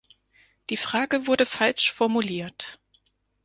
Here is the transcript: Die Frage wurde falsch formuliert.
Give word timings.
Die 0.71 0.77
Frage 0.77 1.27
wurde 1.27 1.45
falsch 1.45 1.93
formuliert. 1.93 2.79